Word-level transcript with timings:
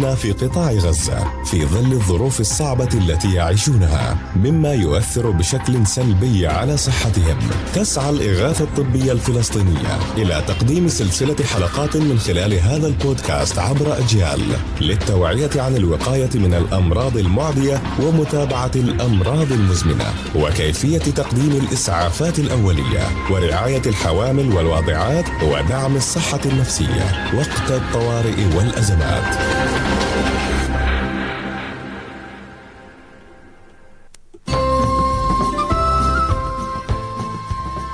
في 0.00 0.32
قطاع 0.32 0.72
غزة 0.72 1.44
في 1.44 1.66
ظل 1.66 1.92
الظروف 1.92 2.40
الصعبة 2.40 2.88
التي 2.94 3.34
يعيشونها 3.34 4.18
مما 4.36 4.72
يؤثر 4.72 5.30
بشكل 5.30 5.86
سلبي 5.86 6.46
على 6.46 6.76
صحتهم. 6.76 7.38
تسعى 7.74 8.10
الإغاثة 8.10 8.64
الطبية 8.64 9.12
الفلسطينية 9.12 9.98
إلى 10.16 10.44
تقديم 10.48 10.88
سلسلة 10.88 11.36
حلقات 11.54 11.96
من 11.96 12.18
خلال 12.18 12.54
هذا 12.54 12.86
البودكاست 12.86 13.58
عبر 13.58 13.98
أجيال 13.98 14.40
للتوعية 14.80 15.50
عن 15.56 15.76
الوقاية 15.76 16.30
من 16.34 16.54
الأمراض 16.54 17.16
المعدية 17.16 17.82
ومتابعة 18.02 18.72
الأمراض 18.74 19.52
المزمنة 19.52 20.14
وكيفية 20.36 20.98
تقديم 20.98 21.66
الإسعافات 21.66 22.38
الأولية 22.38 23.30
ورعاية 23.30 23.82
الحوامل 23.86 24.56
والواضعات 24.56 25.24
ودعم 25.42 25.96
الصحة 25.96 26.40
النفسية 26.46 27.34
وقت 27.34 27.70
الطوارئ 27.70 28.56
والأزمات. 28.56 29.79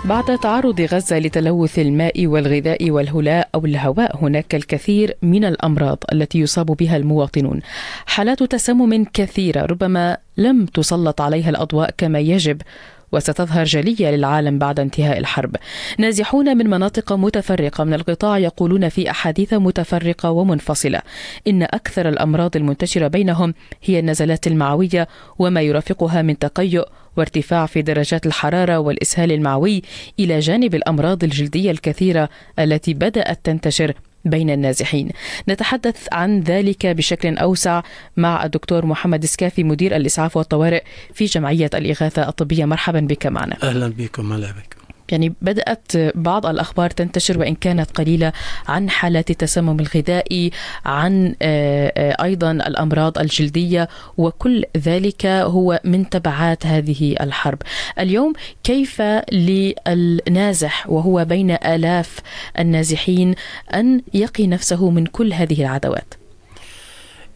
بعد 0.07 0.39
تعرض 0.39 0.81
غزة 0.81 1.19
لتلوث 1.19 1.79
الماء 1.79 2.27
والغذاء 2.27 2.91
والهلاء 2.91 3.49
أو 3.55 3.65
الهواء 3.65 4.17
هناك 4.25 4.55
الكثير 4.55 5.17
من 5.23 5.45
الأمراض 5.45 5.99
التي 6.13 6.39
يصاب 6.39 6.67
بها 6.67 6.97
المواطنون. 6.97 7.61
حالات 8.07 8.43
تسمم 8.43 9.05
كثيرة 9.05 9.61
ربما 9.61 10.17
لم 10.37 10.67
تسلط 10.67 11.21
عليها 11.21 11.51
الأضواء 11.51 11.91
كما 11.99 12.19
يجب. 12.19 12.63
وستظهر 13.13 13.65
جلية 13.65 14.11
للعالم 14.11 14.59
بعد 14.59 14.81
انتهاء 14.81 15.19
الحرب. 15.19 15.57
نازحون 15.99 16.57
من 16.57 16.71
مناطق 16.71 17.13
متفرقة 17.13 17.85
من 17.85 17.95
القطاع 17.95 18.39
يقولون 18.39 18.89
في 18.89 19.11
أحاديث 19.11 19.55
متفرقة 19.55 20.31
ومنفصلة. 20.31 21.03
إن 21.49 21.63
أكثر 21.63 22.09
الأمراض 22.09 22.57
المنتشرة 22.57 23.09
بينهم 23.09 23.55
هي 23.85 23.99
النزلات 23.99 24.47
المعوية 24.47 25.09
وما 25.39 25.61
يرافقها 25.61 26.23
من 26.23 26.39
تقيؤ 26.39 26.85
وارتفاع 27.17 27.67
في 27.67 27.83
درجات 27.83 28.27
الحرارة 28.27 28.79
والإسهال 28.79 29.33
المعوي 29.33 29.83
إلى 30.21 30.39
جانب 30.39 30.75
الأمراض 30.75 31.25
الجلدية 31.25 31.71
الكثيرة 31.71 32.29
التي 32.59 32.95
بدأت 32.95 33.41
تنتشر 33.45 33.93
بين 34.27 34.51
النازحين. 34.51 35.09
نتحدث 35.49 36.07
عن 36.13 36.41
ذلك 36.41 36.87
بشكل 36.87 37.39
أوسع 37.39 37.83
مع 38.17 38.45
الدكتور 38.45 38.87
محمد 38.87 39.25
سكافي 39.25 39.65
مدير 39.65 39.97
الإسعاف 39.97 40.37
والطوارئ 40.37 40.83
في 41.15 41.25
جمعية 41.25 41.71
الإغاثة 41.75 42.29
الطبية. 42.29 42.65
مرحبا 42.65 43.01
بك 43.01 43.27
معنا. 43.27 43.57
أهلا 43.63 43.89
بكم. 43.89 44.33
هلا 44.33 44.51
بكم 44.51 44.86
يعني 45.13 45.35
بدأت 45.43 45.97
بعض 46.15 46.47
الأخبار 46.47 46.91
تنتشر 46.91 47.39
وإن 47.39 47.55
كانت 47.55 47.91
قليلة 47.91 48.33
عن 48.69 48.91
حالات 48.91 49.31
التسمم 49.31 49.81
الغذائي 49.81 50.51
عن 50.85 51.35
آه، 51.43 51.93
آه، 51.97 52.25
أيضا 52.25 52.51
الأمراض 52.51 53.19
الجلدية 53.19 53.89
وكل 54.17 54.65
ذلك 54.77 55.27
هو 55.27 55.81
من 55.85 56.09
تبعات 56.09 56.67
هذه 56.67 57.17
الحرب. 57.21 57.59
اليوم 57.99 58.33
كيف 58.65 59.03
للنازح 59.33 60.91
وهو 60.91 61.25
بين 61.25 61.51
آلاف 61.51 62.19
النازحين 62.59 63.35
أن 63.75 64.03
يقي 64.15 64.47
نفسه 64.47 64.91
من 64.91 65.07
كل 65.07 65.33
هذه 65.33 65.61
العدوات 65.61 66.15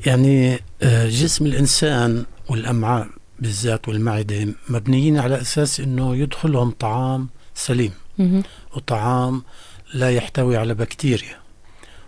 يعني 0.06 0.58
آه، 0.82 1.08
جسم 1.08 1.46
الإنسان 1.46 2.24
والأمعاء 2.48 3.08
بالذات 3.38 3.88
والمعدة 3.88 4.46
مبنيين 4.68 5.18
على 5.18 5.41
أساس 5.41 5.80
أنه 5.80 6.16
يدخلهم 6.16 6.70
طعام 6.70 7.28
سليم. 7.61 7.92
وطعام 8.77 9.42
لا 9.94 10.11
يحتوي 10.11 10.56
على 10.56 10.75
بكتيريا. 10.75 11.36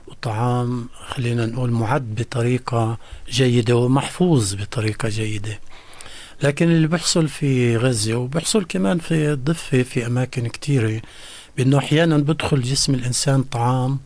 وطعام 0.09 0.89
خلينا 1.09 1.47
نقول 1.47 1.71
معد 1.71 2.15
بطريقة 2.15 2.99
جيدة 3.31 3.77
ومحفوظ 3.77 4.55
بطريقة 4.55 5.09
جيدة. 5.09 5.61
لكن 6.43 6.71
اللي 6.71 6.87
بيحصل 6.87 7.29
في 7.29 7.77
غزة 7.77 8.15
وبيحصل 8.15 8.65
كمان 8.65 8.99
في 8.99 9.33
الضفة 9.33 9.83
في 9.83 10.07
أماكن 10.07 10.47
كثيرة 10.47 11.03
بأنه 11.57 11.79
أحيانا 11.79 12.19
بدخل 12.19 12.63
جسم 12.63 12.95
الإنسان 12.95 13.43
طعام 13.43 13.99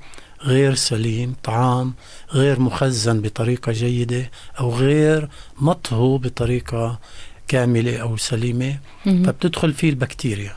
غير 0.42 0.74
سليم 0.74 1.34
طعام 1.44 1.94
غير 2.32 2.60
مخزن 2.60 3.20
بطريقة 3.20 3.72
جيدة 3.72 4.30
أو 4.60 4.74
غير 4.74 5.28
مطهو 5.60 6.18
بطريقة 6.18 6.98
كاملة 7.48 7.96
أو 7.96 8.16
سليمة. 8.16 8.78
فبتدخل 9.04 9.72
فيه 9.72 9.90
البكتيريا. 9.90 10.56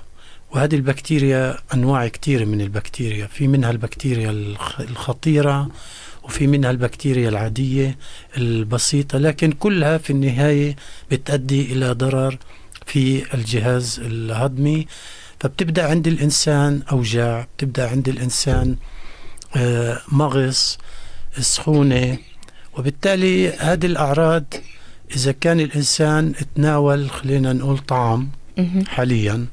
وهذه 0.51 0.75
البكتيريا 0.75 1.57
أنواع 1.73 2.07
كثيرة 2.07 2.45
من 2.45 2.61
البكتيريا. 2.61 3.27
في 3.27 3.47
منها 3.47 3.71
البكتيريا 3.71 4.31
الخطيرة 4.79 5.69
وفي 6.23 6.47
منها 6.47 6.71
البكتيريا 6.71 7.29
العادية 7.29 7.97
البسيطة 8.37 9.17
لكن 9.17 9.51
كلها 9.51 9.97
في 9.97 10.09
النهاية 10.09 10.75
بتؤدي 11.11 11.61
إلى 11.73 11.91
ضرر 11.91 12.38
في 12.85 13.33
الجهاز 13.33 13.99
الهضمي. 13.99 14.88
فبتبدأ 15.39 15.89
عند 15.89 16.07
الإنسان 16.07 16.81
أوجاع 16.91 17.47
بتبدأ 17.57 17.89
عند 17.89 18.09
الإنسان 18.09 18.75
آه، 19.55 20.01
مغص 20.11 20.77
سخونة 21.39 22.17
وبالتالي 22.77 23.49
هذه 23.49 23.85
الأعراض 23.85 24.43
إذا 25.15 25.31
كان 25.31 25.59
الإنسان 25.59 26.33
تناول 26.55 27.09
خلينا 27.09 27.53
نقول 27.53 27.77
طعام 27.77 28.29
حاليا 28.88 29.45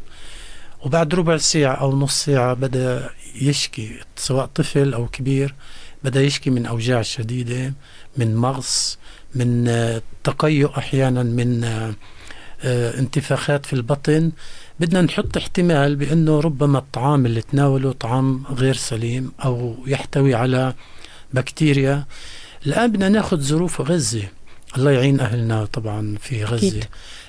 وبعد 0.84 1.14
ربع 1.14 1.37
ساعة 1.37 1.75
أو 1.75 1.98
نص 1.98 2.25
ساعة 2.25 2.54
بدأ 2.54 3.10
يشكي 3.41 4.00
سواء 4.16 4.47
طفل 4.47 4.94
أو 4.94 5.06
كبير 5.06 5.54
بدأ 6.04 6.22
يشكي 6.22 6.50
من 6.50 6.66
أوجاع 6.66 7.03
شديدة 7.03 7.75
من 8.16 8.37
مغص 8.37 8.98
من 9.34 9.70
تقيؤ 10.25 10.78
أحيانا 10.78 11.22
من 11.22 11.65
آه، 12.65 12.98
انتفاخات 12.98 13.66
في 13.66 13.72
البطن. 13.72 14.32
بدنا 14.81 15.03
نحط 15.03 15.36
احتمال 15.36 15.97
بأنه 15.97 16.41
ربما 16.41 16.78
الطعام 16.78 17.26
اللي 17.26 17.42
تناوله 17.42 17.92
طعام 17.92 18.44
غير 18.50 18.75
سليم 18.75 19.32
أو 19.44 19.76
يحتوي 19.86 20.34
على 20.34 20.75
بكتيريا. 21.34 22.04
الآن 22.66 22.92
بدنا 22.92 23.09
ناخذ 23.09 23.41
ظروف 23.41 23.81
غزة. 23.81 24.28
الله 24.76 24.91
يعين 24.91 25.20
أهلنا 25.20 25.65
طبعا 25.65 26.16
في 26.20 26.44
غزة. 26.44 26.81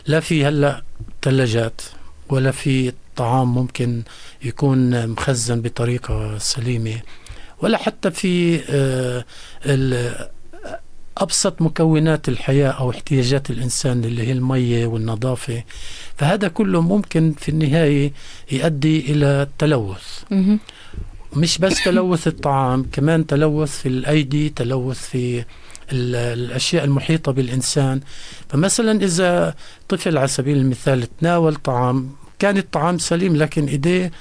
لا 0.05 0.19
في 0.19 0.45
هلأ 0.45 0.83
ثلاجات 1.21 1.81
ولا 2.29 2.51
في 2.51 2.93
طعام 3.17 3.53
ممكن 3.53 4.03
يكون 4.43 5.07
مخزن 5.07 5.61
بطريقة 5.61 6.37
سليمة. 6.37 6.99
ولا 7.61 7.77
حتى 7.77 8.11
في 8.11 8.61
آه، 8.69 9.25
أبسط 11.17 11.61
مكونات 11.61 12.29
الحياة 12.29 12.69
أو 12.69 12.91
احتياجات 12.91 13.49
الإنسان 13.49 14.03
اللي 14.03 14.27
هي 14.27 14.31
المية 14.31 14.85
والنظافة 14.85 15.63
فهذا 16.17 16.47
كله 16.47 16.81
ممكن 16.81 17.33
في 17.39 17.49
النهاية 17.49 18.11
يؤدي 18.51 18.99
إلى 19.11 19.47
تلوث. 19.57 20.23
مش 21.33 21.57
بس 21.57 21.83
تلوث 21.83 22.27
الطعام 22.27 22.85
كمان 22.91 23.27
تلوث 23.27 23.77
في 23.81 23.89
الأيدي 23.89 24.49
تلوث 24.49 24.99
في 25.09 25.45
الأشياء 25.91 26.83
المحيطة 26.83 27.31
بالإنسان. 27.31 28.01
فمثلا 28.49 29.03
إذا 29.03 29.55
طفل 29.89 30.17
على 30.17 30.27
سبيل 30.27 30.57
المثال 30.57 31.17
تناول 31.17 31.55
طعام 31.55 32.09
كان 32.39 32.57
الطعام 32.57 32.97
سليم 32.97 33.35
لكن 33.35 33.65
إيديه 33.67 34.11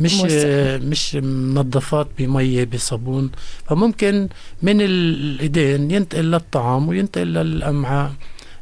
مش 0.00 0.14
مستحيل. 0.14 0.86
مش 0.88 1.14
منظفات 1.14 2.08
بمية 2.18 2.64
بصابون 2.64 3.30
فممكن 3.68 4.28
من 4.62 4.80
الإيدين 4.80 5.90
ينتقل 5.90 6.24
للطعام 6.30 6.88
وينتقل 6.88 7.26
للأمعاء 7.26 8.12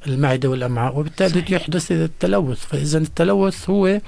المعدة 0.06 0.48
والأمعاء 0.50 0.98
وبالتالي 0.98 1.30
صحيح. 1.30 1.50
يحدث 1.50 1.92
التلوث 1.92 2.58
فإذا 2.66 2.98
التلوث 2.98 3.70
هو 3.70 4.00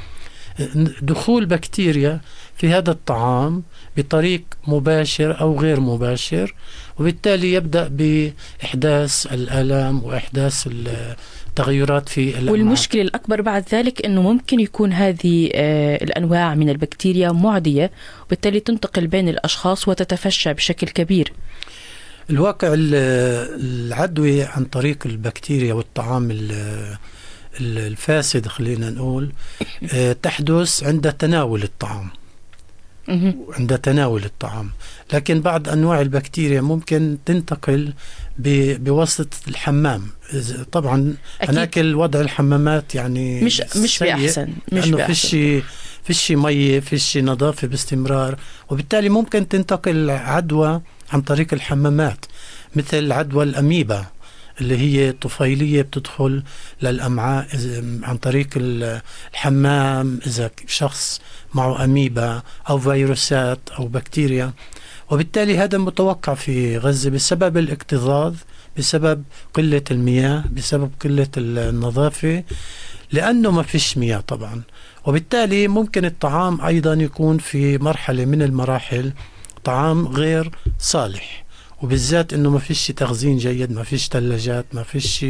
دخول 1.03 1.47
بكتيريا 1.47 2.21
في 2.57 2.69
هذا 2.69 2.91
الطعام 2.91 3.63
بطريق 3.97 4.43
مباشر 4.67 5.41
أو 5.41 5.61
غير 5.61 5.81
مباشر 5.81 6.55
وبالتالي 6.99 7.53
يبدأ 7.53 7.89
بإحداث 7.89 9.27
الالام 9.33 10.05
وإحداث 10.05 10.69
تغيرات 11.57 12.09
في 12.09 12.31
الأمعاء. 12.31 12.53
والمشكلة 12.53 13.03
الأكبر 13.03 13.41
بعد 13.41 13.65
ذلك 13.73 14.05
أنه 14.07 14.23
ممكن 14.23 14.61
يكون 14.61 14.93
هذه 14.93 15.51
آه، 15.55 16.05
الأنواع 16.05 16.55
من 16.55 16.69
البكتيريا 16.69 17.33
معدية 17.33 17.91
وبالتالي 18.27 18.61
تنتقل 18.61 19.07
بين 19.07 19.29
الأشخاص 19.29 19.89
وتتفشى 19.89 20.53
بشكل 20.55 20.87
كبير 20.87 21.33
الواقع 22.31 22.75
العدوى 22.79 24.43
عن 24.43 24.65
طريق 24.65 25.07
البكتيريا 25.07 25.75
والطعام 25.75 26.31
الفاسد 27.61 28.47
خلينا 28.47 28.91
نقول 28.91 29.33
آه، 29.95 30.13
تحدث 30.13 30.83
عند 30.85 31.13
تناول 31.13 31.63
الطعام. 31.63 32.09
عند 33.59 33.79
تناول 33.79 34.25
الطعام. 34.25 34.71
لكن 35.13 35.41
بعض 35.41 35.69
أنواع 35.69 36.01
البكتيريا 36.01 36.61
ممكن 36.61 37.19
تنتقل 37.27 37.93
بواسطة 38.39 39.37
الحمام. 39.49 40.03
طبعا. 40.73 41.15
هناك 41.41 41.79
الوضع 41.79 42.21
الحمامات 42.21 42.95
يعني 42.95 43.41
مش 43.43 43.63
مش 43.77 43.99
بأحسن 43.99 44.49
مش 44.73 44.87
لأنه 44.87 45.07
فيش 45.07 45.37
فيش 46.05 46.33
مية 46.33 46.81
فيش 46.81 47.17
نظافة 47.17 47.69
باستمرار. 47.69 48.39
وبالتالي 48.71 49.09
ممكن 49.09 49.49
تنتقل 49.49 50.11
عدوى 50.11 50.81
عن 51.13 51.21
طريق 51.21 51.55
الحمامات 51.55 52.25
مثل 52.77 53.13
عدوى 53.13 53.45
الأميبا. 53.45 54.07
اللي 54.61 54.79
هي 54.79 55.13
طفيلية 55.13 55.83
بتدخل 55.83 56.43
للأمعاء 56.83 57.47
عن 58.03 58.17
طريق 58.17 58.49
الحمام 58.57 60.21
إذا 60.27 60.51
شخص 60.67 61.21
معه 61.55 61.85
أميبا 61.85 62.43
أو 62.71 62.79
فيروسات 62.79 63.59
أو 63.79 63.87
بكتيريا. 63.87 64.53
وبالتالي 65.11 65.59
هذا 65.59 65.79
متوقع 65.79 66.35
في 66.35 66.79
غزة 66.79 67.11
بسبب 67.11 67.57
الاكتظاظ 67.57 68.35
بسبب 68.79 69.25
قلة 69.55 69.83
المياه 69.91 70.45
بسبب 70.53 70.91
قلة 71.01 71.29
النظافة 71.37 72.45
لأنه 73.13 73.51
ما 73.51 73.63
فيش 73.63 73.99
مياه 73.99 74.21
طبعا. 74.21 74.63
وبالتالي 75.05 75.69
ممكن 75.69 76.05
الطعام 76.05 76.61
أيضا 76.61 76.95
يكون 76.95 77.39
في 77.39 77.79
مرحلة 77.79 78.25
من 78.25 78.43
المراحل 78.43 79.13
طعام 79.65 80.07
غير 80.09 80.51
صالح. 80.79 81.44
وبالذات 81.85 82.33
إنه 82.33 82.51
ما 82.51 82.59
فيش 82.59 82.87
تخزين 82.87 83.39
جيد 83.39 83.73
ما 83.73 83.83
فيش 83.83 84.09
ثلاجات 84.09 84.65
ما 84.73 84.83
فيش 84.83 85.27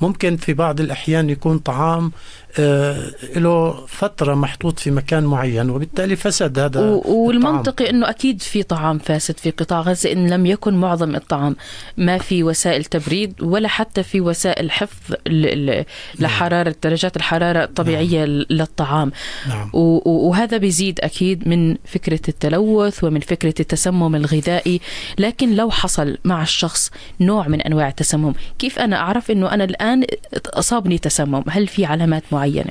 ممكن 0.00 0.36
في 0.36 0.54
بعض 0.54 0.80
الأحيان 0.80 1.30
يكون 1.30 1.58
طعام 1.58 2.12
آه 2.58 3.10
له 3.36 3.86
فترة 3.86 4.34
محطوط 4.34 4.78
في 4.78 4.90
مكان 4.90 5.24
معين 5.24 5.70
وبالتالي 5.70 6.16
فسد 6.16 6.58
هذا 6.58 6.80
والمنطقي 7.04 7.90
إنه 7.90 8.10
أكيد 8.10 8.42
في 8.42 8.62
طعام 8.62 8.98
فاسد 8.98 9.38
في 9.38 9.50
قطاع 9.50 9.80
غزة 9.80 10.12
إن 10.12 10.30
لم 10.30 10.46
يكن 10.46 10.74
معظم 10.74 11.14
الطعام 11.14 11.56
ما 11.96 12.18
في 12.18 12.42
وسائل 12.42 12.84
تبريد 12.84 13.42
ولا 13.42 13.68
حتى 13.68 14.02
في 14.02 14.20
وسائل 14.20 14.70
حفظ 14.70 15.14
نعم. 15.30 15.84
لحرارة 16.18 16.74
درجات 16.82 17.16
الحرارة 17.16 17.64
الطبيعية 17.64 18.24
نعم. 18.24 18.44
للطعام 18.50 19.12
نعم. 19.48 19.70
وهذا 20.04 20.56
بيزيد 20.56 21.00
أكيد 21.00 21.48
من 21.48 21.76
فكرة 21.84 22.20
التلوث 22.28 23.04
ومن 23.04 23.20
فكرة 23.20 23.54
التسمم 23.60 24.16
الغذائي 24.16 24.80
لكن 25.18 25.54
لو 25.54 25.70
حصل 25.70 26.18
مع 26.24 26.42
الشخص 26.42 26.90
نوع 27.20 27.48
من 27.48 27.60
أنواع 27.60 27.88
التسمم 27.88 28.32
كيف 28.58 28.78
أنا 28.78 28.96
أعرف 28.96 29.30
إنه 29.30 29.54
أنا 29.54 29.64
الآن 29.84 30.04
أصابني 30.46 30.98
تسمم 30.98 31.44
هل 31.48 31.68
في 31.68 31.84
علامات 31.84 32.22
معينة؟ 32.32 32.54
معينة 32.54 32.70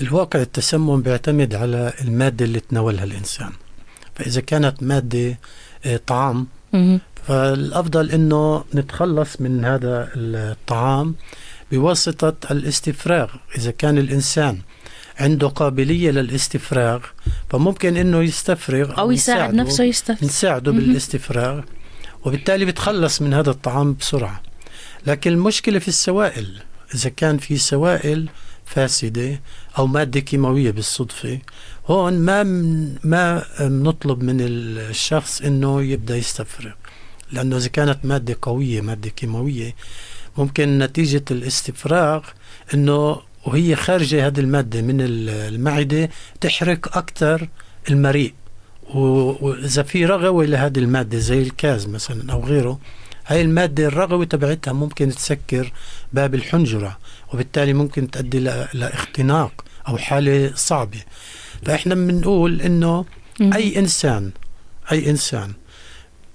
الواقع 0.00 0.40
التسمم 0.40 1.02
بيعتمد 1.02 1.54
على 1.54 1.92
المادة 2.00 2.44
اللي 2.44 2.60
تناولها 2.60 3.04
الإنسان. 3.04 3.52
فإذا 4.14 4.40
كانت 4.40 4.82
مادة 4.82 5.38
آه، 5.84 6.00
طعام 6.06 6.46
فالأفضل 7.26 8.10
أنه 8.10 8.64
نتخلص 8.74 9.40
من 9.40 9.64
هذا 9.64 10.08
الطعام 10.14 11.14
بواسطة 11.72 12.34
الاستفراغ. 12.50 13.30
إذا 13.58 13.70
كان 13.70 13.98
الإنسان 13.98 14.58
عنده 15.20 15.48
قابلية 15.48 16.10
للاستفراغ 16.10 17.00
فممكن 17.50 17.96
أنه 17.96 18.22
يستفرغ 18.22 18.90
أو, 18.90 18.98
أو 18.98 19.10
يساعد 19.10 19.54
نفسه 19.54 19.84
يستفرغ 19.84 20.28
نساعده 20.28 20.72
بالاستفراغ 20.72 21.60
وبالتالي 22.24 22.64
بتخلص 22.64 23.22
من 23.22 23.34
هذا 23.34 23.50
الطعام 23.50 23.94
بسرعة. 23.94 24.51
لكن 25.06 25.32
المشكلة 25.32 25.78
في 25.78 25.88
السوائل. 25.88 26.62
إذا 26.94 27.10
كان 27.10 27.38
في 27.38 27.56
سوائل 27.56 28.28
فاسدة 28.64 29.40
أو 29.78 29.86
مادة 29.86 30.20
كيماوية 30.20 30.70
بالصدفة 30.70 31.38
هون 31.86 32.18
ما 32.18 32.42
ما 33.04 33.44
بنطلب 33.60 34.22
من 34.22 34.36
الشخص 34.40 35.42
إنه 35.42 35.82
يبدأ 35.82 36.16
يستفرغ. 36.16 36.72
لأنه 37.32 37.56
إذا 37.56 37.68
كانت 37.68 37.98
مادة 38.04 38.36
قوية 38.42 38.80
مادة 38.80 39.10
كيماوية 39.10 39.74
ممكن 40.38 40.78
نتيجة 40.78 41.24
الاستفراغ 41.30 42.24
إنه 42.74 43.20
وهي 43.46 43.76
خارجة 43.76 44.26
هذه 44.26 44.40
المادة 44.40 44.82
من 44.82 44.96
المعدة 45.00 46.10
تحرق 46.40 46.96
أكثر 46.96 47.48
المريء. 47.90 48.34
واذا 48.94 49.82
في 49.82 50.06
رغوة 50.06 50.44
لهذه 50.44 50.78
المادة 50.78 51.18
زي 51.18 51.42
الكاز 51.42 51.86
مثلا 51.86 52.32
أو 52.32 52.44
غيره 52.44 52.78
هاي 53.26 53.42
المادة 53.42 53.86
الرغوة 53.86 54.24
تبعتها 54.24 54.72
ممكن 54.72 55.08
تسكر 55.08 55.72
باب 56.12 56.34
الحنجرة 56.34 56.98
وبالتالي 57.32 57.72
ممكن 57.72 58.10
تؤدي 58.10 58.40
لاختناق 58.74 59.64
أو 59.88 59.98
حالة 59.98 60.52
صعبة. 60.54 61.00
فإحنا 61.66 61.94
بنقول 61.94 62.60
إنه 62.62 63.04
أي 63.40 63.78
إنسان 63.78 64.30
أي 64.92 65.10
إنسان 65.10 65.52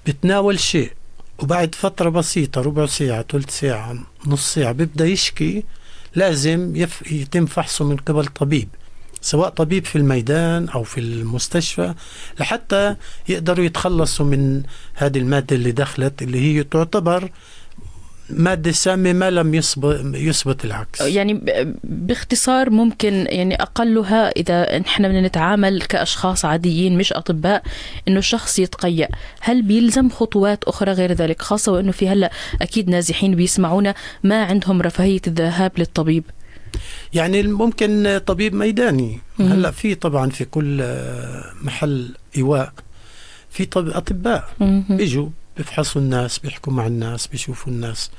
بتناول 0.05 0.59
شيء 0.59 0.91
وبعد 1.39 1.75
فترة 1.75 2.09
بسيطة 2.09 2.61
ربع 2.61 2.85
ساعة 2.85 3.25
ثلث 3.31 3.59
ساعة 3.59 3.97
نص 4.25 4.53
ساعة 4.53 4.71
بيبدأ 4.71 5.05
يشكي 5.05 5.63
لازم 6.15 6.75
يف... 6.75 7.11
يتم 7.11 7.45
فحصه 7.45 7.85
من 7.85 7.97
قبل 7.97 8.25
طبيب. 8.25 8.69
سواء 9.21 9.49
طبيب 9.49 9.85
في 9.85 9.95
الميدان 9.95 10.69
أو 10.69 10.83
في 10.83 10.99
المستشفى 10.99 11.93
لحتى 12.39 12.95
يقدروا 13.29 13.65
يتخلصوا 13.65 14.25
من 14.25 14.63
هذه 14.93 15.17
المادة 15.17 15.55
اللي 15.55 15.71
دخلت 15.71 16.21
اللي 16.21 16.39
هي 16.39 16.63
تعتبر 16.63 17.31
مادة 18.29 18.71
سامة 18.71 19.13
ما 19.13 19.29
لم 19.29 19.53
يثبت 19.55 20.01
يثبت 20.15 20.65
العكس. 20.65 21.01
يعني 21.01 21.41
باختصار 21.83 22.69
ممكن 22.69 23.27
يعني 23.29 23.55
أقلها 23.55 24.29
إذا 24.29 24.79
نحن 24.79 25.07
بدنا 25.07 25.27
نتعامل 25.27 25.81
كأشخاص 25.81 26.45
عاديين 26.45 26.97
مش 26.97 27.13
أطباء 27.13 27.63
إنه 28.07 28.19
الشخص 28.19 28.59
يتقيأ. 28.59 29.07
هل 29.39 29.61
بيلزم 29.61 30.09
خطوات 30.09 30.63
أخرى 30.63 30.91
غير 30.91 31.13
ذلك؟ 31.13 31.41
خاصة 31.41 31.71
وإنه 31.71 31.91
في 31.91 32.09
هلأ 32.09 32.31
أكيد 32.61 32.89
نازحين 32.89 33.35
بيسمعونا 33.35 33.95
ما 34.23 34.43
عندهم 34.43 34.81
رفاهية 34.81 35.21
الذهاب 35.27 35.71
للطبيب. 35.77 36.23
يعني 37.13 37.43
ممكن 37.43 38.21
طبيب 38.25 38.53
ميداني. 38.55 39.19
هلا 39.39 39.71
في 39.71 39.95
طبعا 39.95 40.29
في 40.29 40.45
كل 40.45 40.95
محل 41.61 42.15
إيواء 42.37 42.73
في 43.49 43.65
طب 43.65 43.89
أطباء. 43.89 44.49
بيجوا 44.89 45.29
بيفحصوا 45.57 46.01
الناس 46.01 46.39
بيحكوا 46.39 46.73
مع 46.73 46.87
الناس 46.87 47.27
بيشوفوا 47.27 47.73
الناس. 47.73 48.11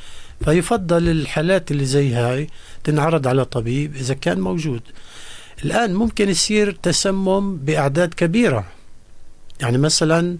فيفضل 0.45 1.09
الحالات 1.09 1.71
اللي 1.71 1.85
زي 1.85 2.13
هاي 2.13 2.49
تنعرض 2.85 3.29
على 3.29 3.45
طبيب 3.45 3.97
إذا 3.97 4.15
كان 4.15 4.41
موجود. 4.41 4.83
الآن 5.65 5.95
ممكن 5.95 6.29
يصير 6.29 6.73
تسمم 6.83 7.57
بأعداد 7.57 8.15
كبيرة. 8.15 8.65
يعني 9.61 9.79
مثلا 9.79 10.39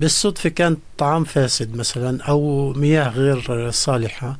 بالصدفة 0.00 0.48
كان 0.48 0.76
طعام 0.98 1.24
فاسد 1.24 1.76
مثلا 1.76 2.22
أو 2.22 2.72
مياه 2.72 3.08
غير 3.08 3.70
صالحة. 3.70 4.28
آه، 4.28 4.36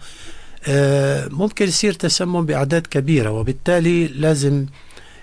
ممكن 1.31 1.65
يصير 1.65 1.93
تسمم 1.93 2.47
بأعداد 2.47 2.87
كبيرة 2.87 3.31
وبالتالي 3.31 4.07
لازم 4.07 4.67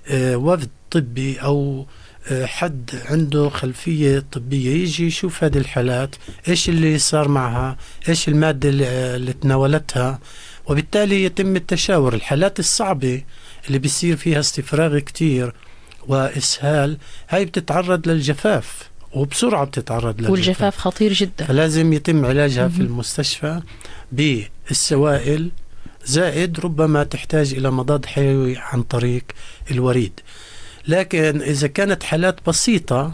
آه، 0.07 0.35
وفد 0.35 0.69
طبي 0.91 1.37
أو 1.37 1.85
آه، 2.27 2.45
حد 2.45 2.89
عنده 3.05 3.49
خلفية 3.49 4.23
طبية 4.31 4.83
يجي 4.83 5.07
يشوف 5.07 5.43
هذه 5.43 5.57
الحالات 5.57 6.15
إيش 6.47 6.69
اللي 6.69 6.97
صار 6.97 7.27
معها 7.27 7.77
إيش 8.09 8.27
المادة 8.27 8.69
اللي, 8.69 9.33
تناولتها. 9.33 10.19
وبالتالي 10.65 11.23
يتم 11.23 11.55
التشاور. 11.55 12.13
الحالات 12.13 12.59
الصعبة 12.59 13.23
اللي 13.67 13.79
بيصير 13.79 14.17
فيها 14.17 14.39
استفراغ 14.39 14.99
كتير 14.99 15.53
وإسهال 16.07 16.97
هاي 17.29 17.45
بتتعرض 17.45 18.07
للجفاف 18.07 18.89
وبسرعة 19.13 19.65
بتتعرض 19.65 20.15
للجفاف. 20.15 20.31
والجفاف 20.31 20.77
خطير 20.77 21.13
جدا. 21.13 21.45
فلازم 21.45 21.93
يتم 21.93 22.25
علاجها 22.25 22.67
في 22.67 22.79
المستشفى 22.79 23.61
بالسوائل 24.67 25.51
زائد 26.05 26.59
ربما 26.59 27.03
تحتاج 27.03 27.53
إلى 27.53 27.71
مضاد 27.71 28.05
حيوي 28.05 28.57
عن 28.57 28.83
طريق 28.83 29.23
الوريد. 29.71 30.19
لكن 30.87 31.41
إذا 31.41 31.67
كانت 31.67 32.03
حالات 32.03 32.39
بسيطة 32.47 33.13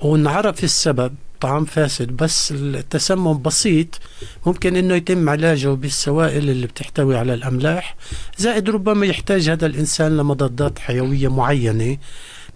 ونعرف 0.00 0.64
السبب 0.64 1.14
طعام 1.40 1.64
فاسد 1.64 2.08
بس 2.08 2.52
التسمم 2.52 3.42
بسيط 3.42 4.00
ممكن 4.46 4.76
إنه 4.76 4.94
يتم 4.94 5.28
علاجه 5.28 5.68
بالسوائل 5.68 6.50
اللي 6.50 6.66
بتحتوي 6.66 7.16
على 7.16 7.34
الأملاح. 7.34 7.96
زائد 8.38 8.70
ربما 8.70 9.06
يحتاج 9.06 9.48
هذا 9.50 9.66
الإنسان 9.66 10.16
لمضادات 10.16 10.78
حيوية 10.78 11.28
معينة 11.28 11.98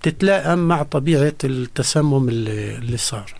تتلائم 0.03 0.59
مع 0.59 0.83
طبيعة 0.83 1.33
التسمم 1.45 2.29
اللي, 2.29 2.97
صار. 2.97 3.35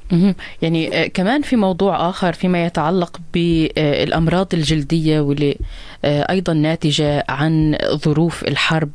يعني 0.63 1.03
آه، 1.03 1.07
كمان 1.07 1.43
في 1.43 1.57
موضوع 1.57 2.11
آخر 2.11 2.33
فيما 2.33 2.67
يتعلق 2.67 3.21
بالأمراض 3.35 4.55
الجلدية 4.55 5.21
واللي 5.21 5.59
آه، 6.05 6.31
أيضا 6.31 6.53
ناتجة 6.53 7.25
عن 7.29 7.79
ظروف 7.95 8.45
الحرب. 8.45 8.91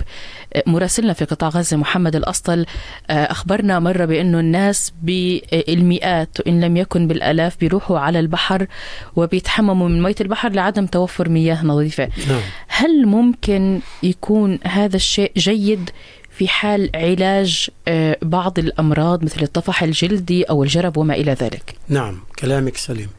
آه، 0.53 0.63
مراسلنا 0.67 1.13
في 1.13 1.25
قطاع 1.25 1.49
غزة 1.49 1.77
محمد 1.77 2.15
الأسطل 2.15 2.65
أخبرنا 3.09 3.79
مرة 3.79 4.05
بأنه 4.05 4.39
الناس 4.39 4.93
بالمئات 5.03 6.39
وإن 6.39 6.61
لم 6.61 6.77
يكن 6.77 7.07
بالآلاف 7.07 7.57
بيروحوا 7.59 7.99
على 7.99 8.19
البحر 8.19 8.67
وبيتحمموا 9.15 9.89
من 9.89 10.03
مية 10.03 10.15
البحر 10.21 10.49
لعدم 10.49 10.85
توفر 10.85 11.29
مياه 11.29 11.65
نظيفة. 11.65 12.09
نعم. 12.29 12.41
هل 12.67 13.05
ممكن 13.05 13.79
يكون 14.03 14.59
هذا 14.63 14.95
الشيء 14.95 15.31
جيد 15.37 15.89
في 16.37 16.47
حال 16.47 16.89
علاج 16.95 17.69
آه، 17.87 18.17
بعض 18.21 18.59
الأمراض 18.59 19.23
مثل 19.23 19.41
الطفح 19.41 19.83
الجلدي 19.83 20.43
أو 20.43 20.63
الجرب 20.63 20.97
وما 20.97 21.13
إلى 21.13 21.33
ذلك. 21.33 21.75
نعم 21.87 22.19
كلامك 22.39 22.77
سليم. 22.77 23.09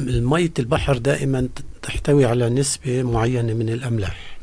المية 0.00 0.52
البحر 0.58 0.98
دائما 0.98 1.48
تحتوي 1.82 2.24
على 2.24 2.48
نسبة 2.50 3.02
معينة 3.02 3.54
من 3.54 3.68
الأملاح. 3.68 4.38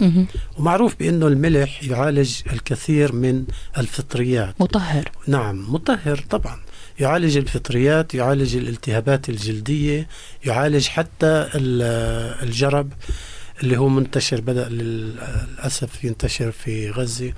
ومعروف 0.58 0.96
بأنه 1.00 1.28
الملح 1.28 1.84
يعالج 1.84 2.36
الكثير 2.52 3.14
من 3.14 3.44
الفطريات. 3.78 4.56
مطهر. 4.60 5.12
نعم 5.28 5.74
مطهر 5.74 6.24
طبعا. 6.30 6.60
يعالج 7.00 7.38
الفطريات 7.38 8.16
يعالج 8.16 8.56
الالتهابات 8.56 9.30
الجلدية 9.30 10.08
يعالج 10.46 10.88
حتى 10.88 11.50
الجرب 12.44 12.94
اللي 13.64 13.78
هو 13.78 13.88
منتشر 13.88 14.42
بدأ 14.42 14.70
للأسف 14.70 16.04
ينتشر 16.04 16.52
في 16.52 16.90
غزة. 16.90 17.34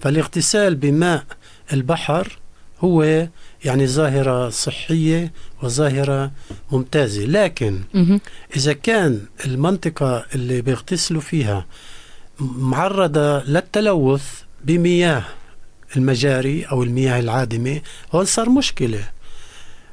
فالاغتسال 0.00 0.74
بماء 0.74 1.24
البحر 1.72 2.38
هو 2.80 3.28
يعني 3.64 3.86
ظاهرة 3.86 4.48
صحية 4.48 5.32
وظاهرة 5.62 6.30
ممتازة. 6.72 7.24
لكن 7.24 7.80
إذا 8.56 8.72
كان 8.72 9.20
المنطقة 9.46 10.26
اللي 10.34 10.62
بيغتسلوا 10.62 11.20
فيها 11.20 11.66
معرضة 12.40 13.42
للتلوث 13.44 14.24
بمياه 14.64 15.22
المجاري 15.96 16.64
أو 16.64 16.82
المياه 16.82 17.20
العادمة 17.20 17.80
هون 18.12 18.24
صار 18.24 18.50
مشكلة. 18.50 19.08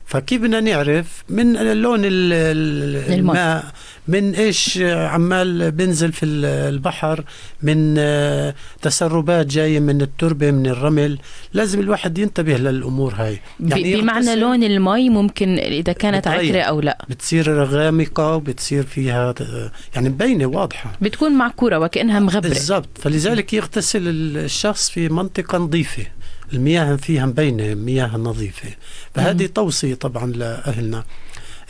فكيف 0.05 0.41
بدنا 0.41 0.59
نعرف 0.59 1.23
من 1.29 1.53
لون 1.81 2.01
الماء 2.03 3.73
من 4.07 4.35
إيش 4.35 4.77
عمال 4.83 5.71
بينزل 5.71 6.11
في 6.11 6.25
البحر 6.25 7.23
من 7.61 7.95
آه، 7.97 8.55
تسربات 8.81 9.45
جاية 9.45 9.79
من 9.79 10.01
التربة 10.01 10.51
من 10.51 10.65
الرمل. 10.65 11.19
لازم 11.53 11.79
الواحد 11.79 12.17
ينتبه 12.17 12.57
للأمور 12.57 13.13
هاي. 13.17 13.39
يعني 13.59 14.01
بمعنى 14.01 14.35
لون 14.35 14.63
المي 14.63 15.09
ممكن 15.09 15.57
إذا 15.57 15.93
كانت 15.93 16.27
عكرة 16.27 16.61
أو 16.61 16.81
لا. 16.81 17.05
بتصير 17.09 17.63
غامقة 17.63 18.35
وبتصير 18.35 18.83
فيها 18.83 19.33
يعني 19.95 20.09
مبينة 20.09 20.45
واضحة. 20.45 20.91
بتكون 21.01 21.31
معكوره 21.31 21.79
وكأنها 21.79 22.19
مغبرة. 22.19 22.49
بالضبط. 22.49 22.89
فلذلك 22.95 23.53
يغتسل 23.53 24.07
الشخص 24.07 24.89
في 24.89 25.09
منطقة 25.09 25.57
نظيفة. 25.57 26.05
المياه 26.53 26.95
فيها 26.95 27.25
مبينة 27.25 27.73
مياه 27.73 28.17
نظيفة. 28.17 28.69
فهذه 29.15 29.45
توصية 29.45 29.95
طبعا 29.95 30.25
لأهلنا. 30.31 31.03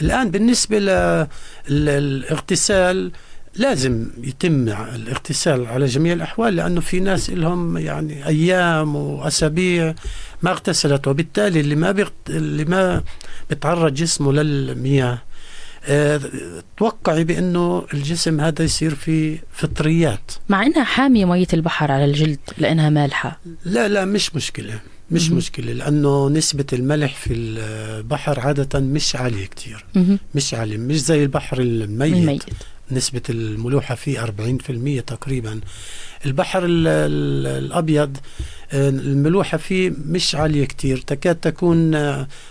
الآن 0.02 0.32
بالنسبة 0.32 0.80
للاغتسال 1.70 3.12
لازم 3.56 4.08
يتم 4.18 4.70
الاغتسال 4.70 5.66
على 5.68 5.86
جميع 5.86 6.14
الأحوال 6.14 6.56
لأنه 6.56 6.82
في 6.82 7.00
ناس 7.00 7.30
لهم 7.30 7.78
يعني 7.78 8.28
أيام 8.28 8.96
وأسابيع 8.96 9.96
ما 10.42 10.52
اغتسلت 10.52 11.08
وبالتالي 11.08 11.60
اللي 11.60 11.76
ما 11.76 11.92
بيغت... 11.92 12.14
اللي 12.30 12.66
ما 12.66 13.04
بتعرض 13.52 13.94
جسمه 13.94 14.34
للمياه 14.34 15.22
أه 15.86 16.22
توقعي 16.78 17.24
بأنه 17.24 17.86
الجسم 17.94 18.42
هذا 18.42 18.64
يصير 18.64 18.96
فيه 18.96 19.44
فطريات. 19.54 20.32
مع 20.50 20.64
أنها 20.64 20.84
حامية 20.84 21.26
مية 21.26 21.48
البحر 21.54 21.92
على 21.92 22.06
الجلد 22.06 22.40
لأنها 22.58 22.90
مالحة. 22.90 23.40
لا 23.66 23.88
لا 23.88 24.06
مش 24.06 24.36
مشكلة. 24.36 24.80
مش 25.14 25.30
مم. 25.30 25.38
مشكلة 25.38 25.74
لأنه 25.74 26.30
نسبة 26.30 26.66
الملح 26.74 27.16
في 27.16 27.34
البحر 27.34 28.40
عادة 28.40 28.80
مش 28.80 29.16
عالية 29.16 29.46
كتير 29.46 29.86
مم. 29.96 30.20
مش 30.36 30.54
عالية 30.54 30.78
مش 30.78 31.02
زي 31.02 31.24
البحر 31.24 31.60
الميت, 31.60 32.14
الميت. 32.14 32.44
نسبة 32.92 33.22
الملوحة 33.30 33.96
فيه 33.96 34.26
40% 34.26 35.02
تقريبا 35.08 35.60
البحر 36.26 36.62
الأبيض 36.66 38.18
آه، 38.72 38.90
الملوحة 38.90 39.58
فيه 39.58 39.94
مش 40.06 40.36
عالية 40.36 40.66
كتير 40.66 40.98
تكاد 40.98 41.36
تكون 41.36 41.96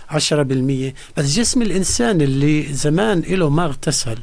10% 0.09 0.93
بس 1.17 1.25
جسم 1.39 1.61
الإنسان 1.61 2.21
اللي 2.21 2.73
زمان 2.73 3.19
له 3.19 3.49
ما 3.49 3.65
اغتسل 3.65 4.17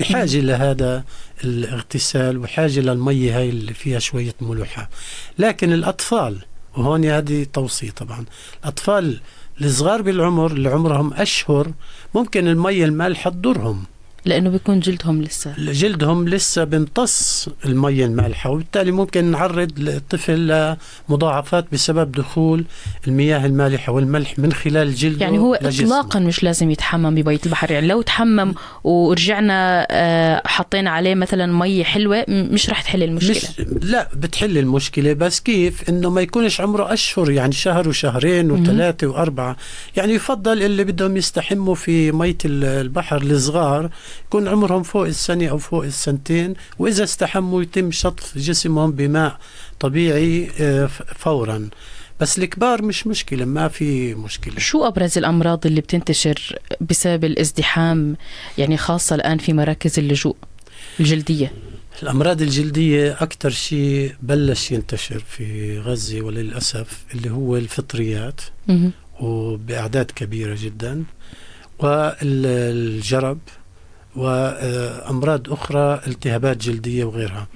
بحاجة 0.00 0.40
لهذا 0.40 1.04
الاغتسال 1.44 2.38
وحاجة 2.38 2.80
للمية 2.80 3.38
هاي 3.38 3.48
اللي 3.48 3.74
فيها 3.74 3.98
شوية 3.98 4.34
ملوحة 4.40 4.90
لكن 5.38 5.72
الأطفال 5.72 6.36
وهون 6.76 7.04
هذه 7.04 7.46
توصية 7.52 7.90
طبعا. 7.90 8.24
الأطفال 8.62 9.20
الصغار 9.60 10.02
بالعمر 10.02 10.50
اللي 10.50 10.68
عمرهم 10.68 11.14
أشهر 11.14 11.72
ممكن 12.14 12.48
المية 12.48 12.84
المالحة 12.84 13.30
تضرهم. 13.30 13.84
لأنه 14.28 14.50
بيكون 14.50 14.80
جلدهم 14.80 15.22
لسه. 15.22 15.54
جلدهم 15.58 16.28
لسه 16.28 16.64
بيمتص 16.64 17.48
الميه 17.64 18.04
المالحة 18.04 18.50
وبالتالي 18.50 18.90
ممكن 18.90 19.24
نعرض 19.24 19.72
الطفل 19.78 20.76
لمضاعفات 21.08 21.66
بسبب 21.72 22.12
دخول 22.12 22.64
المياه 23.06 23.46
المالحة 23.46 23.92
والملح 23.92 24.38
من 24.38 24.52
خلال 24.52 24.94
جلده 24.94 25.24
يعني 25.24 25.38
هو 25.38 25.58
لجسمه. 25.62 25.86
اطلاقا 25.86 26.20
مش 26.20 26.42
لازم 26.42 26.70
يتحمم 26.70 27.14
ببيت 27.14 27.46
البحر. 27.46 27.70
يعني 27.70 27.86
لو 27.86 28.02
تحمم 28.02 28.54
ورجعنا 28.84 29.86
آه، 29.90 30.42
حطينا 30.46 30.90
عليه 30.90 31.14
مثلا 31.14 31.46
ميه 31.52 31.84
حلوة 31.84 32.24
مش 32.28 32.70
رح 32.70 32.82
تحل 32.82 33.02
المشكلة. 33.02 33.66
مش 33.76 33.84
لا 33.84 34.08
بتحل 34.14 34.58
المشكلة. 34.58 35.12
بس 35.12 35.40
كيف؟ 35.40 35.88
إنه 35.88 36.10
ما 36.10 36.20
يكونش 36.20 36.60
عمره 36.60 36.92
أشهر 36.92 37.30
يعني 37.30 37.52
شهر 37.52 37.88
وشهرين 37.88 38.50
وثلاثة 38.50 39.06
وأربعة. 39.06 39.56
يعني 39.96 40.12
يفضل 40.12 40.62
اللي 40.62 40.84
بدهم 40.84 41.16
يستحموا 41.16 41.74
في 41.74 42.12
مية 42.12 42.38
البحر 42.44 43.22
الصغار 43.22 43.90
يكون 44.26 44.48
عمرهم 44.48 44.82
فوق 44.82 45.06
السنة 45.06 45.46
أو 45.46 45.58
فوق 45.58 45.84
السنتين 45.84 46.54
وإذا 46.78 47.04
استحموا 47.04 47.62
يتم 47.62 47.90
شطف 47.90 48.38
جسمهم 48.38 48.92
بماء 48.92 49.38
طبيعي 49.80 50.50
آه، 50.60 50.86
فورا. 51.16 51.68
بس 52.20 52.38
الكبار 52.38 52.82
مش 52.82 53.06
مشكلة 53.06 53.44
ما 53.44 53.68
في 53.68 54.14
مشكلة. 54.14 54.58
شو 54.58 54.86
أبرز 54.86 55.18
الأمراض 55.18 55.66
اللي 55.66 55.80
بتنتشر 55.80 56.58
بسبب 56.80 57.24
الازدحام؟ 57.24 58.16
يعني 58.58 58.76
خاصة 58.76 59.14
الآن 59.14 59.38
في 59.38 59.52
مراكز 59.52 59.98
اللجوء 59.98 60.36
الجلدية. 61.00 61.52
الأمراض 62.02 62.42
الجلدية 62.42 63.12
أكثر 63.20 63.50
شيء 63.50 64.14
بلش 64.22 64.72
ينتشر 64.72 65.18
في 65.18 65.78
غزة 65.78 66.20
وللأسف 66.20 67.04
اللي 67.14 67.30
هو 67.30 67.56
الفطريات. 67.56 68.40
وبأعداد 69.20 70.10
كبيرة 70.10 70.56
جدا. 70.62 71.04
والجرب 71.78 73.38
وأمراض 74.18 75.52
أخرى 75.52 76.00
التهابات 76.06 76.56
جلدية 76.56 77.04
وغيرها. 77.04 77.48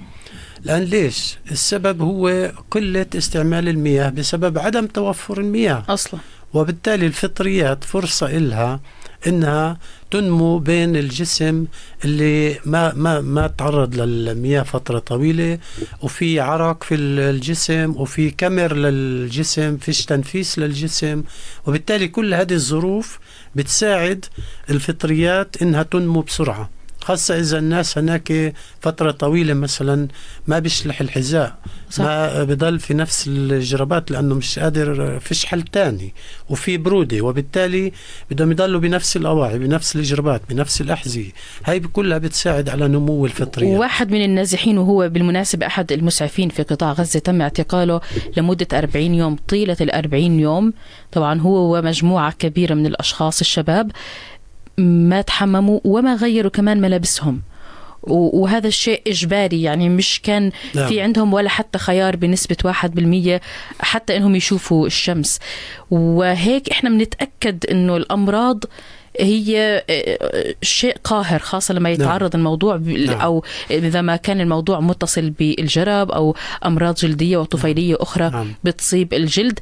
الآن 0.65 0.83
ليش؟ 0.83 1.37
السبب 1.51 2.01
هو 2.01 2.51
قلة 2.71 3.05
استعمال 3.15 3.69
المياه 3.69 4.09
بسبب 4.09 4.57
عدم 4.57 4.87
توفر 4.87 5.39
المياه. 5.39 5.83
أصلا. 5.89 6.19
وبالتالي 6.53 7.05
الفطريات 7.05 7.83
فرصة 7.83 8.37
إلها 8.37 8.79
إنها 9.27 9.77
تنمو 10.11 10.57
بين 10.59 10.95
الجسم 10.95 11.65
اللي 12.05 12.59
ما 12.65 12.93
ما 12.93 13.21
ما 13.21 13.47
تعرض 13.47 13.95
للمياه 13.95 14.63
فترة 14.63 14.99
طويلة 14.99 15.59
وفي 16.01 16.39
عرق 16.39 16.83
في 16.83 16.95
الجسم 16.95 17.93
وفي 17.97 18.31
كمر 18.31 18.73
للجسم 18.73 19.77
فيش 19.77 20.05
تنفيس 20.05 20.59
للجسم. 20.59 21.23
وبالتالي 21.65 22.07
كل 22.07 22.33
هذه 22.33 22.53
الظروف 22.53 23.19
بتساعد 23.55 24.25
الفطريات 24.69 25.61
إنها 25.61 25.83
تنمو 25.83 26.21
بسرعة. 26.21 26.69
خاصة 27.03 27.39
إذا 27.39 27.57
الناس 27.59 27.97
هناك 27.97 28.53
فترة 28.81 29.11
طويلة 29.11 29.53
مثلا 29.53 30.07
ما 30.47 30.59
بيشلح 30.59 31.01
الحذاء 31.01 31.55
صح. 31.89 32.03
ما 32.03 32.43
بضل 32.43 32.79
في 32.79 32.93
نفس 32.93 33.27
الجرابات 33.27 34.11
لأنه 34.11 34.35
مش 34.35 34.59
قادر 34.59 35.19
فيش 35.19 35.45
حل 35.45 35.61
تاني 35.61 36.13
وفي 36.49 36.77
برودة 36.77 37.21
وبالتالي 37.21 37.91
بدهم 38.31 38.51
يضلوا 38.51 38.79
بنفس 38.79 39.17
الأواعي 39.17 39.59
بنفس 39.59 39.95
الجرابات 39.95 40.41
بنفس 40.49 40.81
الأحذية. 40.81 41.31
هاي 41.65 41.79
كلها 41.79 42.17
بتساعد 42.17 42.69
على 42.69 42.87
نمو 42.87 43.25
الفطرية. 43.25 43.77
واحد 43.77 44.11
من 44.11 44.25
النازحين 44.25 44.77
وهو 44.77 45.09
بالمناسبة 45.09 45.67
أحد 45.67 45.91
المسعفين 45.91 46.49
في 46.49 46.63
قطاع 46.63 46.91
غزة 46.91 47.19
تم 47.19 47.41
اعتقاله 47.41 48.01
لمدة 48.37 48.67
40 48.73 49.13
يوم 49.13 49.37
طيلة 49.47 49.77
ال 49.81 49.91
40 49.91 50.39
يوم. 50.39 50.73
طبعا 51.11 51.39
هو 51.39 51.77
ومجموعة 51.77 52.31
كبيرة 52.31 52.73
من 52.73 52.85
الأشخاص 52.85 53.39
الشباب. 53.39 53.91
ما 54.77 55.21
تحمموا 55.21 55.79
وما 55.83 56.15
غيروا 56.15 56.51
كمان 56.51 56.81
ملابسهم 56.81 57.41
وهذا 58.07 58.67
الشيء 58.67 59.01
إجباري 59.07 59.61
يعني 59.61 59.89
مش 59.89 60.21
كان 60.23 60.51
نعم. 60.75 60.87
في 60.87 61.01
عندهم 61.01 61.33
ولا 61.33 61.49
حتى 61.49 61.79
خيار 61.79 62.15
بنسبة 62.15 62.57
واحد 62.65 62.95
بالمية 62.95 63.41
حتى 63.79 64.17
إنهم 64.17 64.35
يشوفوا 64.35 64.87
الشمس 64.87 65.39
وهيك 65.91 66.69
إحنا 66.69 66.89
بنتأكد 66.89 67.65
إنه 67.65 67.97
الأمراض 67.97 68.63
هي 69.19 69.83
آه، 69.89 70.55
شيء 70.61 70.97
قاهر 71.03 71.39
خاصة 71.39 71.73
لما 71.73 71.89
نعم. 71.89 72.01
يتعرض 72.01 72.35
نعم. 72.35 72.39
الموضوع 72.45 72.75
نعم. 72.75 73.21
أو 73.21 73.43
إذا 73.71 74.01
ما 74.01 74.15
كان 74.15 74.41
الموضوع 74.41 74.79
متصل 74.79 75.29
بالجرب 75.29 76.11
أو 76.11 76.35
أمراض 76.65 76.95
جلدية 76.95 77.37
وطفيلية 77.37 77.95
أخرى 77.99 78.29
نعم. 78.29 78.53
بتصيب 78.63 79.13
الجلد 79.13 79.59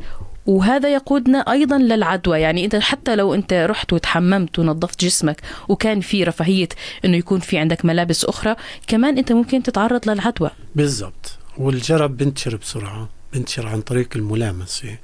وهذا 0.52 0.94
يقودنا 0.94 1.38
أيضا 1.38 1.78
للعدوى. 1.78 2.40
يعني 2.40 2.66
انت 2.66 2.76
حتى 2.76 3.16
لو 3.16 3.34
أنت 3.34 3.54
رحت 3.54 3.94
وتحممت 3.94 4.60
ونظفت 4.60 5.06
جسمك 5.06 5.42
وكان 5.70 6.02
في 6.02 6.24
رفاهية 6.24 6.70
إنه 7.06 7.18
يكون 7.18 7.40
في 7.40 7.58
عندك 7.58 7.86
ملابس 7.86 8.26
أخرى 8.26 8.56
كمان 8.88 9.18
أنت 9.18 9.32
ممكن 9.32 9.64
تتعرض 9.64 10.10
للعدوى. 10.10 10.50
بالضبط. 10.76 11.38
والجرب 11.58 12.18
بنتشر 12.18 12.56
بسرعة 12.56 13.10
بنتشر 13.34 13.68
عن 13.68 13.82
طريق 13.82 14.10
الملامسة. 14.16 14.98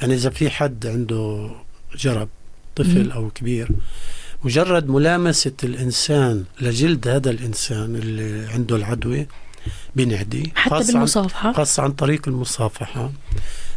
يعني 0.00 0.14
إذا 0.14 0.30
في 0.30 0.50
حد 0.50 0.86
عنده 0.86 1.50
جرب 1.98 2.28
طفل 2.76 3.10
أو 3.10 3.30
كبير 3.30 3.68
مجرد 4.44 4.88
ملامسة 4.88 5.52
الإنسان 5.64 6.44
لجلد 6.60 7.08
هذا 7.08 7.30
الإنسان 7.30 7.96
اللي 7.96 8.46
عنده 8.52 8.76
العدوى 8.76 9.26
بنعدي. 9.96 10.52
حتى 10.54 10.92
بالمصافحة. 10.92 11.52
خاصة 11.52 11.82
عن 11.82 11.92
طريق 11.92 12.28
المصافحة. 12.28 13.10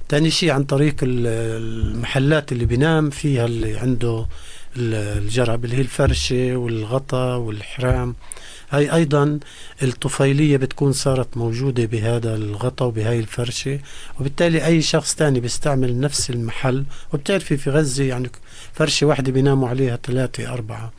ثاني 0.10 0.32
شيء 0.32 0.52
عن 0.52 0.64
طريق 0.64 0.96
المحلات 1.04 2.52
اللي 2.52 2.66
بينام 2.66 3.10
فيها 3.10 3.46
اللي 3.46 3.78
عنده 3.78 4.28
الجرب 4.78 5.66
اللي 5.66 5.76
هي 5.76 5.82
الفرشة 5.82 6.56
والغطا 6.56 7.36
والحرام. 7.36 8.16
هاي 8.70 8.94
أيضا 8.96 9.40
الطفيلية 9.84 10.58
بتكون 10.58 10.92
صارت 10.92 11.38
موجودة 11.38 11.86
بهذا 11.86 12.36
الغطا 12.36 12.86
وبهاي 12.86 13.20
الفرشة 13.20 13.80
وبالتالي 14.20 14.66
أي 14.66 14.82
شخص 14.82 15.16
تاني 15.16 15.40
بيستعمل 15.40 16.00
نفس 16.00 16.30
المحل. 16.30 16.86
وبتعرفي 17.14 17.58
في 17.58 17.70
غزة 17.70 18.04
يعني 18.04 18.30
فرشة 18.74 19.08
واحدة 19.08 19.32
بيناموا 19.32 19.70
عليها 19.70 20.00
ثلاثة 20.04 20.54
أربعة 20.54 20.92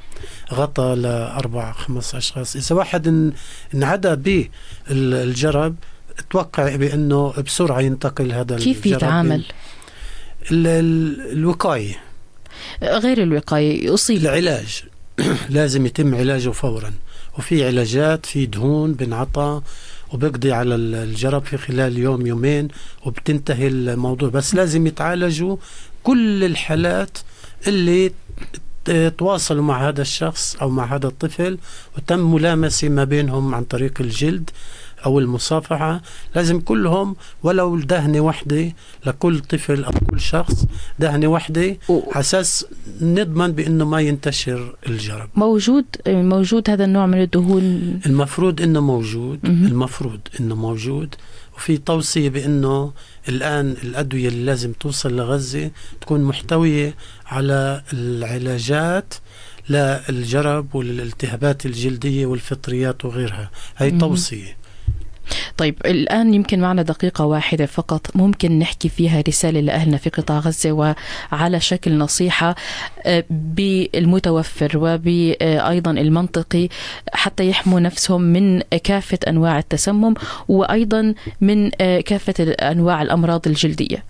غطا 0.53 0.95
لأربع 0.95 1.73
خمس 1.73 2.15
أشخاص. 2.15 2.57
إذا 2.57 2.77
واحد 2.77 3.33
انعدى 3.75 4.51
بالجرب 4.89 5.77
أتوقع 6.19 6.77
بأنه 6.77 7.33
بسرعة 7.47 7.81
ينتقل 7.81 8.33
هذا 8.33 8.57
كيف 8.57 8.87
يتعامل؟ 8.87 9.45
الوقاية. 10.53 12.01
غير 12.83 13.23
الوقاية 13.23 13.87
يصيب 13.93 14.21
العلاج. 14.21 14.85
لازم 15.51 15.87
يتم 15.87 16.15
علاجه 16.15 16.51
فورا. 16.51 16.93
وفي 17.39 17.67
علاجات 17.67 18.27
في 18.27 18.47
دهون 18.47 18.93
بنعطى 18.93 19.63
وبقضي 20.13 20.53
على 20.53 20.75
الجرب 20.75 21.45
في 21.45 21.57
خلال 21.57 21.99
يوم 21.99 22.27
يومين 22.27 22.69
وبتنتهي 23.07 23.69
الموضوع. 23.69 24.29
بس 24.29 24.55
لازم 24.55 24.87
يتعالجوا 24.87 25.57
كل 26.03 26.45
الحالات 26.45 27.19
اللي 27.67 28.13
تواصلوا 29.19 29.63
مع 29.63 29.89
هذا 29.89 30.03
الشخص 30.03 30.57
أو 30.57 30.71
مع 30.71 30.95
هذا 30.95 31.07
الطفل 31.07 31.59
وتم 31.97 32.35
ملامسة 32.35 32.89
ما 32.89 33.05
بينهم 33.05 33.55
عن 33.55 33.65
طريق 33.65 34.01
الجلد. 34.01 34.51
أو 35.07 35.19
المصافحة 35.19 36.03
لازم 36.35 36.61
كلهم 36.61 37.17
ولو 37.43 37.77
دهنة 37.79 38.21
واحدة 38.21 38.73
لكل 39.07 39.39
طفل 39.41 39.85
أو 39.85 39.93
كل 40.11 40.21
شخص 40.21 40.65
دهنة 40.99 41.27
واحدة 41.27 41.77
أساس 41.91 42.67
نضمن 43.01 43.53
بأنه 43.53 43.85
ما 43.85 44.01
ينتشر 44.01 44.77
الجرب. 44.87 45.29
موجود 45.35 45.85
موجود 46.07 46.71
هذا 46.71 46.85
النوع 46.85 47.07
من 47.07 47.23
الدهون؟ 47.23 48.01
المفروض 48.07 48.63
أنه 48.63 48.81
موجود 48.81 49.41
المفروض 49.45 50.21
أنه 50.41 50.55
موجود 50.55 51.15
وفي 51.57 51.77
توصية 51.77 52.29
بأنه 52.29 52.93
الآن 53.29 53.77
الأدوية 53.85 54.29
اللي 54.29 54.45
لازم 54.45 54.73
توصل 54.73 55.17
لغزة 55.17 55.71
تكون 56.01 56.25
محتوية 56.25 56.95
على 57.27 57.83
العلاجات 57.93 59.15
للجرب 59.69 60.75
والالتهابات 60.75 61.67
الجلدية 61.67 62.27
والفطريات 62.27 63.05
وغيرها. 63.05 63.51
هي 63.77 63.91
توصية. 63.91 64.57
طيب 65.57 65.75
الآن 65.87 66.35
يمكن 66.35 66.61
معنا 66.61 66.83
دقيقة 66.83 67.25
واحدة 67.25 67.67
فقط. 67.67 68.17
ممكن 68.17 68.59
نحكي 68.59 68.89
فيها 68.89 69.23
رسالة 69.29 69.61
لأهلنا 69.61 69.97
في 69.97 70.11
قطاع 70.11 70.39
غزة 70.39 70.73
وعلى 71.33 71.61
شكل 71.61 71.99
نصيحة 71.99 72.55
آه، 73.07 73.25
بالمتوفر 73.31 74.71
وبأيضا 74.77 75.91
المنطقي 75.91 76.69
حتى 77.13 77.49
يحموا 77.49 77.81
نفسهم 77.81 78.23
من 78.23 78.61
كافة 78.61 79.19
أنواع 79.29 79.59
التسمم 79.59 80.15
وأيضا 80.49 81.15
من 81.41 81.71
آه، 81.81 82.01
كافة 82.01 82.53
أنواع 82.53 83.03
الأمراض 83.03 83.49
الجلدية. 83.49 84.05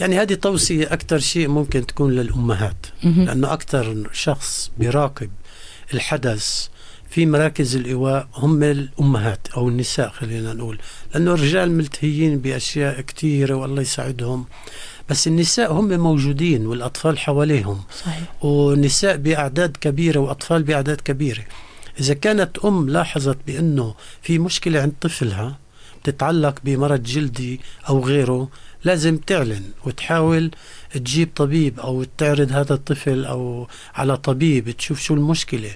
يعني 0.00 0.20
هذه 0.20 0.34
توصية 0.34 0.92
أكثر 0.92 1.18
شيء 1.18 1.48
ممكن 1.48 1.86
تكون 1.86 2.12
للأمهات 2.12 2.86
لأنه 3.02 3.52
أكثر 3.52 4.08
شخص 4.12 4.70
بيراقب 4.78 5.30
الحدث 5.94 6.68
في 7.10 7.26
مراكز 7.26 7.76
الإيواء 7.76 8.28
هم 8.34 8.62
الأمهات 8.62 9.48
أو 9.56 9.68
النساء 9.68 10.08
خلينا 10.08 10.54
نقول. 10.54 10.78
لأنه 11.14 11.34
الرجال 11.34 11.70
ملتهيين 11.70 12.38
بأشياء 12.38 13.00
كثيرة 13.00 13.54
والله 13.54 13.82
يساعدهم. 13.82 14.44
بس 15.08 15.26
النساء 15.26 15.72
هم 15.72 16.00
موجودين 16.00 16.66
والأطفال 16.66 17.18
حواليهم. 17.18 17.82
صحيح. 18.00 18.44
ونساء 18.44 19.16
بأعداد 19.16 19.76
كبيرة 19.80 20.20
وأطفال 20.20 20.62
بأعداد 20.62 21.00
كبيرة. 21.00 21.44
إذا 22.00 22.14
كانت 22.14 22.58
أم 22.58 22.88
لاحظت 22.90 23.38
بأنه 23.46 23.94
في 24.22 24.38
مشكلة 24.38 24.80
عند 24.80 24.92
طفلها 25.00 25.58
تتعلق 26.04 26.58
بمرض 26.64 27.02
جلدي 27.02 27.60
أو 27.88 28.04
غيره 28.04 28.48
لازم 28.84 29.16
تعلن 29.16 29.62
وتحاول 29.84 30.50
تجيب 30.94 31.28
طبيب 31.36 31.80
أو 31.80 32.04
تعرض 32.18 32.52
هذا 32.52 32.74
الطفل 32.74 33.24
أو 33.24 33.68
على 33.94 34.16
طبيب 34.16 34.70
تشوف 34.70 35.00
شو 35.00 35.14
المشكلة. 35.14 35.70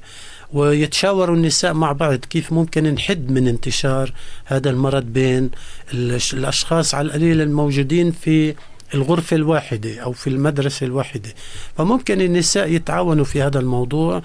ويتشاوروا 0.52 1.36
النساء 1.36 1.72
مع 1.74 1.92
بعض 1.92 2.14
كيف 2.14 2.52
ممكن 2.52 2.94
نحد 2.94 3.30
من 3.30 3.48
انتشار 3.48 4.12
هذا 4.44 4.70
المرض 4.70 5.04
بين 5.04 5.50
الأشخاص 5.94 6.94
على 6.94 7.06
القليل 7.06 7.40
الموجودين 7.40 8.10
في 8.12 8.54
الغرفة 8.94 9.36
الواحدة 9.36 10.00
أو 10.00 10.12
في 10.12 10.26
المدرسة 10.26 10.86
الواحدة. 10.86 11.30
فممكن 11.76 12.20
النساء 12.20 12.72
يتعاونوا 12.72 13.24
في 13.24 13.42
هذا 13.42 13.58
الموضوع 13.58 14.22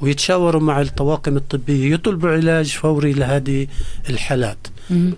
ويتشاوروا 0.00 0.60
مع 0.60 0.80
الطواقم 0.80 1.36
الطبية 1.36 1.94
يطلبوا 1.94 2.30
علاج 2.30 2.66
فوري 2.70 3.12
لهذه 3.12 3.66
الحالات. 4.10 4.58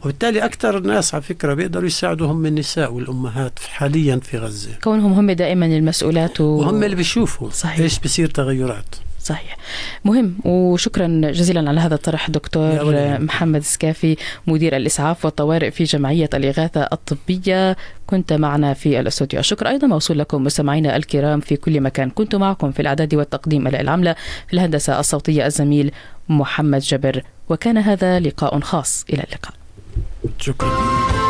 وبالتالي 0.02 0.44
أكثر 0.44 0.78
الناس 0.78 1.14
على 1.14 1.22
فكرة 1.22 1.54
بيقدروا 1.54 1.86
يساعدوا 1.86 2.26
هم 2.26 2.46
النساء 2.46 2.92
والأمهات 2.92 3.58
حاليا 3.58 4.16
في 4.16 4.38
غزة. 4.38 4.72
كونهم 4.84 5.12
هم 5.12 5.30
دائما 5.30 5.66
المسؤولات 5.66 6.40
و... 6.40 6.44
وهم 6.44 6.82
اللي 6.82 6.96
بيشوفوا 6.96 7.50
صحيح. 7.50 7.80
إيش 7.80 7.98
بصير 7.98 8.28
تغيرات. 8.28 8.94
صحيح. 9.22 9.56
مهم. 10.04 10.34
وشكرا 10.44 11.06
جزيلا 11.24 11.68
على 11.68 11.80
هذا 11.80 11.94
الطرح 11.94 12.30
دكتور 12.30 13.18
محمد 13.18 13.62
سكافي 13.62 14.16
مدير 14.46 14.76
الإسعاف 14.76 15.24
والطوارئ 15.24 15.70
في 15.70 15.84
جمعية 15.84 16.30
الإغاثة 16.34 16.88
الطبية. 16.92 17.76
كنت 18.06 18.32
معنا 18.32 18.74
في 18.74 19.00
الاستوديو. 19.00 19.40
الشكر 19.40 19.68
أيضا 19.68 19.86
موصول 19.86 20.18
لكم 20.18 20.44
مستمعينا 20.44 20.96
الكرام 20.96 21.40
في 21.40 21.56
كل 21.56 21.80
مكان. 21.80 22.10
كنت 22.10 22.34
معكم 22.34 22.72
في 22.72 22.80
الإعداد 22.80 23.14
والتقديم 23.14 23.66
العملة 23.66 24.16
في 24.46 24.54
الهندسة 24.54 25.00
الصوتية 25.00 25.46
الزميل 25.46 25.92
محمد 26.28 26.80
جبر. 26.80 27.22
وكان 27.48 27.78
هذا 27.78 28.20
لقاء 28.20 28.60
خاص. 28.60 29.04
إلى 29.10 29.24
اللقاء. 29.24 29.54
شكرا. 30.38 31.29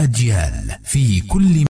أجيال 0.00 0.78
في 0.84 1.20
كل 1.20 1.67